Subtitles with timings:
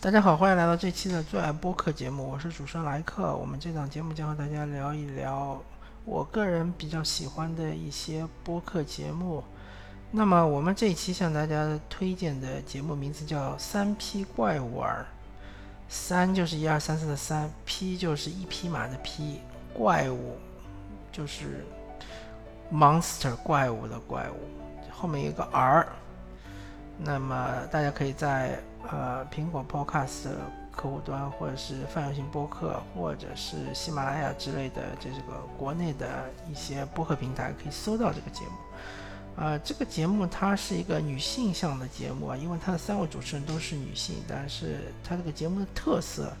[0.00, 3.34] 大家好，欢迎来到这期的最爱播客节目，我是主持人莱克。
[3.34, 5.60] 我们这档节目将和大家聊一聊
[6.04, 9.42] 我个人比较喜欢的一些播客节目。
[10.12, 15.04] 那么我们这一期向大家推荐的节目名字叫《三匹怪物儿》，
[15.88, 19.40] 三就是一二三四的三，匹就是一匹马的匹，
[19.74, 20.38] 怪物
[21.10, 21.64] 就是
[22.72, 24.36] monster 怪物的怪物，
[24.92, 25.88] 后面一个儿。
[26.98, 28.58] 那么大家可以在
[28.90, 30.28] 呃，苹果 Podcast
[30.70, 38.52] 客户端，或者是泛用型播客，或者是喜马拉雅之类的这个国内的一些播客平台，可以搜到这个节目。
[39.36, 46.32] 呃，这个节目它是一个女性向的节目啊，因为它的三位主持人都是女性，但是它这个节目的特色，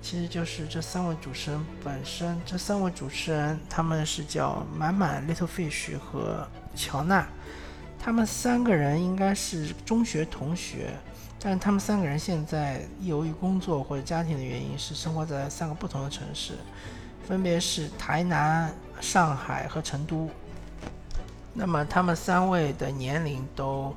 [0.00, 2.40] 其实就是这三位主持人本身。
[2.46, 7.26] 这三位主持人他们是叫满满 Little Fish 和乔娜，
[8.04, 10.90] 他们三个人应该是中学同学。
[11.40, 16.52] 但是他们三个人现在由于工作或者家庭的原因，是生活在三个不同的城市，
[17.26, 20.28] 分别是台南、上海和成都。
[21.54, 23.94] 那么他们三位的年龄都，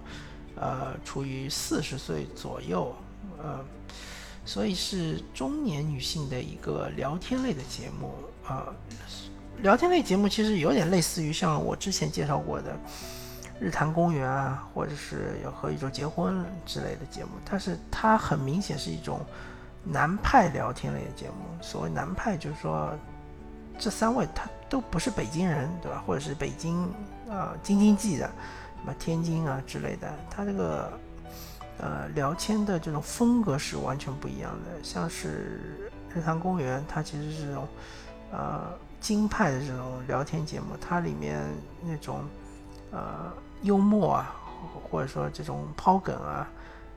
[0.55, 2.95] 呃，处于四十岁左右，
[3.43, 3.59] 呃，
[4.45, 8.13] 所以是中年女性的一个聊天类的节目
[8.45, 8.73] 啊。
[9.61, 12.73] 聊天类节目其实有点类似于像我之前介绍过的。
[13.59, 19.19] 日坛公园啊，或者是要和宇宙结婚之类的节目，但是它很明显是一种
[19.83, 21.35] 南派聊天类的节目。
[21.61, 22.93] 所谓南派，就是说
[23.79, 26.03] 这三位他都不是北京人，对吧？
[26.05, 26.83] 或者是北京
[27.29, 30.91] 啊京津冀的，什么天津啊之类的，他这个
[31.79, 34.83] 呃聊天的这种风格是完全不一样的。
[34.83, 37.67] 像是日坛公园，它其实是这种
[38.31, 38.67] 呃
[38.99, 41.41] 京派的这种聊天节目，它里面
[41.83, 42.21] 那种
[42.91, 43.31] 呃。
[43.63, 44.35] 幽默啊，
[44.87, 46.47] 或者说这种抛梗啊，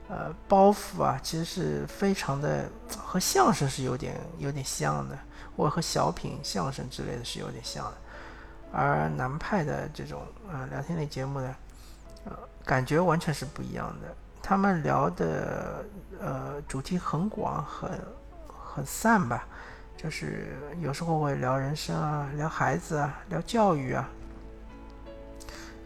[0.09, 5.17] 呃，包袱啊，其实是非常的和相声是有点有点像的，
[5.57, 7.93] 或者和小品、相声之类的是有点像的。
[8.71, 10.21] 而南派的这种
[10.51, 11.55] 呃聊天类节目呢，
[12.25, 12.33] 呃，
[12.63, 14.15] 感觉完全是不一样的。
[14.43, 15.83] 他们聊的
[16.21, 17.89] 呃主题很广，很
[18.47, 19.45] 很散吧，
[19.97, 24.07] 就是有时候会聊人生啊，聊孩子啊，聊教育啊。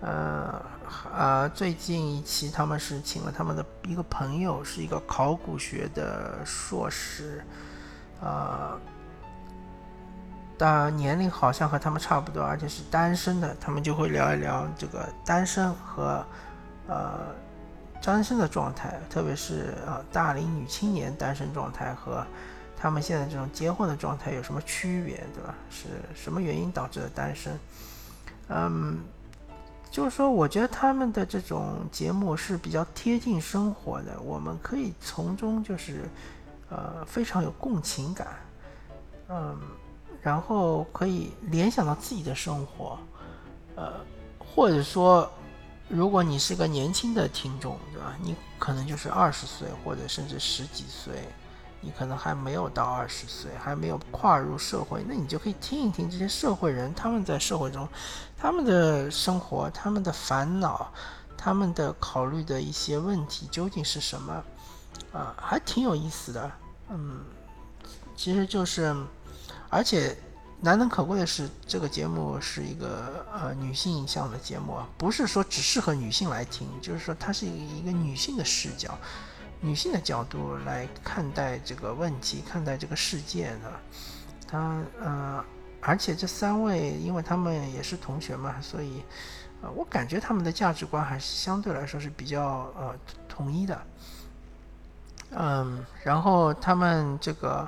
[0.02, 0.62] 呃，
[1.16, 7.44] 呃，最近一期他们是请了他们的一个朋友，是一个考古学的硕士，
[8.22, 8.78] 呃，
[10.60, 16.24] 的年龄好像和他们差不多，而且是单身的，他们就会聊一聊这个单身和
[16.88, 17.34] 呃
[18.04, 22.24] 单身的状态，特别是呃大龄女青年单身状态和
[22.78, 25.56] 他们现在这种结婚的状态有什么区别，对吧？
[25.72, 27.58] 是什么原因导致的单身？
[28.50, 29.00] 嗯。
[29.96, 36.10] 就是说，我觉得他们的这种节目是比较贴近生活的，我们可以从中就是，
[36.70, 38.28] 呃，非常有共情感，
[39.30, 39.58] 嗯，
[40.22, 43.00] 然后可以联想到自己的生活，
[43.76, 43.94] 呃，
[44.38, 45.32] 或者说，
[45.88, 48.18] 如果你是个年轻的听众，对吧？
[48.22, 51.14] 你可能就是二十岁或者甚至十几岁。
[51.82, 57.88] 你可能还没有到二十岁，还没有跨入社会，那你就可以听一听这些社会人他们在社会中，
[58.38, 60.92] 他们的生活、他们的烦恼、
[61.38, 64.44] 他们的考虑的一些问题究竟是什么？
[65.14, 66.52] 啊，还挺有意思的。
[66.90, 67.24] 嗯，
[68.16, 68.96] 其实就是，
[69.70, 70.18] 而且
[70.62, 78.98] 难能可贵的是，这个节目是一个呃女性向的节目啊，不是说只适合女性来听，就是说它是一个女性的视角。
[79.66, 83.70] 女性的角度来看待这个问题，看待这个事件呢？
[84.48, 85.44] 他呃，
[85.82, 89.02] 而且这三位，因为他们也是同学嘛，所以
[89.64, 92.96] 呃，我感觉他们的价值观还是相对来说是比较呃
[93.28, 93.82] 统一的。
[95.32, 97.68] 嗯，然后他们这个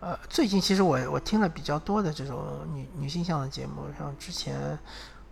[0.00, 4.78] 呃，最近其实我我听了比较多的这种女女性向的节目，像之前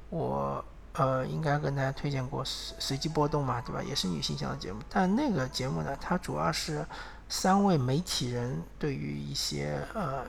[0.08, 0.64] 我。
[0.98, 3.82] 呃，应该跟大家推荐过随随机波动嘛，对吧？
[3.82, 6.86] 也是女性向的节目，但那个节目呢，它主要是
[7.28, 10.24] 三位媒体人对于一些呃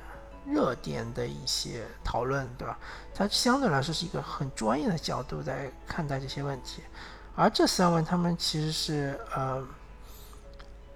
[0.46, 2.78] 热点的一些讨论，对吧？
[3.16, 6.82] 它相对来说是一个很专业的角度在看待这些问题，
[7.36, 9.66] 而这三位他们其实是呃，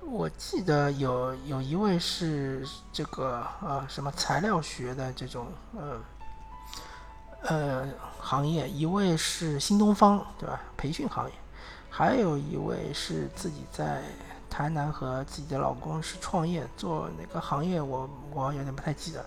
[0.01, 5.47] 我记得有有一位是这个呃什么材料学的这种
[5.77, 5.97] 呃。
[7.43, 7.87] 呃，
[8.19, 10.61] 行业一位是新东方，对吧？
[10.77, 11.33] 培训行业，
[11.89, 14.03] 还有一位是自己在
[14.49, 19.25] 台南和自己的老公是创业做哪个行业，我我有点不太记得。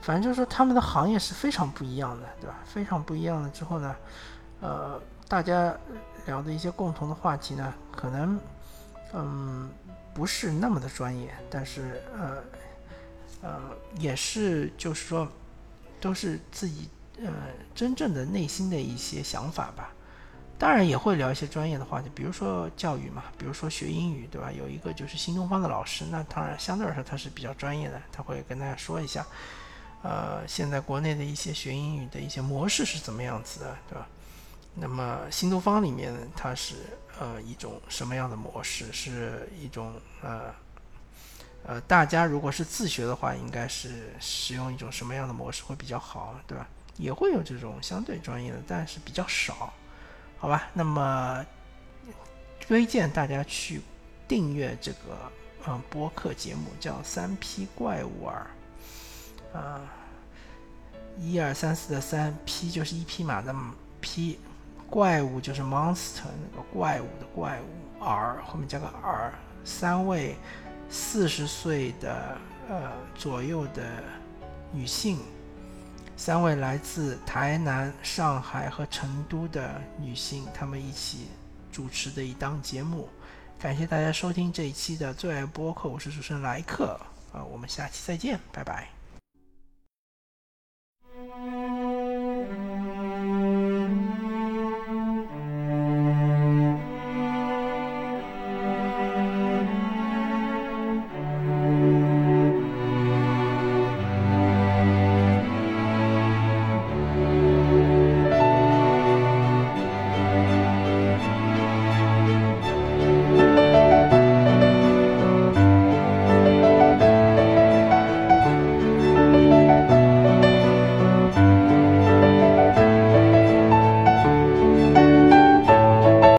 [0.00, 2.56] 反正就是说他们的行业是非常不一样的，对吧？
[2.64, 3.96] 非常不一样的之后呢，
[4.60, 5.74] 呃，大家
[6.26, 8.38] 聊的一些共同的话题呢，可能
[9.12, 9.70] 嗯
[10.12, 12.42] 不是那么的专业，但是呃
[13.42, 13.60] 呃
[13.98, 15.26] 也是就是说
[16.00, 16.88] 都是自己
[17.22, 17.32] 呃
[17.74, 19.92] 真正的内心的一些想法吧。
[20.56, 24.52] 当然也会聊一些专业的话题，比如说教育嘛，比如说学英语，对吧？
[24.52, 29.26] 有一个就是新东方的老师，那当然相对来说他是比较专业的，他会跟大家说一下，
[30.02, 34.06] 呃，现在国内的一些学英语的一些模式是怎么样子的，对吧？
[34.76, 36.76] 那么新东方里面它是
[37.18, 38.92] 呃一种什么样的模式？
[38.92, 40.54] 是一种呃
[41.64, 46.68] 呃，大家如果是自学的话，应该是使用一种什么样的模式会比较好，对吧？
[46.96, 49.72] 也会有这种相对专业的，但是比较少。
[50.38, 51.44] 好吧，那么
[52.60, 53.80] 推荐大家去
[54.28, 55.16] 订阅这个
[55.66, 58.46] 嗯播客节目，叫三 P 怪物儿
[59.54, 59.80] 啊，
[61.18, 63.54] 一二三四的三 P 就是一匹马的
[64.00, 64.38] P，
[64.90, 69.32] 怪物就是 monster 那个怪物的怪物儿后面加个儿，
[69.64, 70.36] 三位
[70.90, 72.36] 四十岁的
[72.68, 73.82] 呃左右的
[74.72, 75.18] 女性。
[76.16, 81.26] 三位来自台南、上海和成都的女性，她们一起
[81.72, 83.08] 主持的一档节目。
[83.58, 86.98] 感谢大家收听这一期的最爱播客，我是主持人莱克，
[87.32, 89.03] 啊，我们下期再见，拜拜。